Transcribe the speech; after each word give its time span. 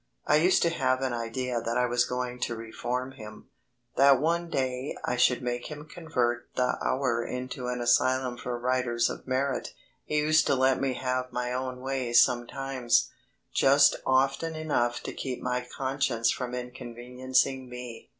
I 0.25 0.37
used 0.37 0.63
to 0.63 0.71
have 0.71 1.03
an 1.03 1.13
idea 1.13 1.61
that 1.61 1.77
I 1.77 1.85
was 1.85 2.05
going 2.05 2.39
to 2.39 2.55
reform 2.55 3.11
him; 3.11 3.49
that 3.97 4.19
one 4.19 4.49
day 4.49 4.97
I 5.05 5.15
should 5.15 5.43
make 5.43 5.67
him 5.67 5.85
convert 5.87 6.49
the 6.55 6.79
Hour 6.83 7.23
into 7.23 7.67
an 7.67 7.81
asylum 7.81 8.37
for 8.39 8.57
writers 8.57 9.11
of 9.11 9.27
merit. 9.27 9.75
He 10.03 10.17
used 10.17 10.47
to 10.47 10.55
let 10.55 10.81
me 10.81 10.93
have 10.95 11.31
my 11.31 11.53
own 11.53 11.81
way 11.81 12.13
sometimes 12.13 13.11
just 13.53 13.95
often 14.03 14.55
enough 14.55 15.03
to 15.03 15.13
keep 15.13 15.39
my 15.39 15.61
conscience 15.77 16.31
from 16.31 16.55
inconveniencing 16.55 17.69
me. 17.69 18.09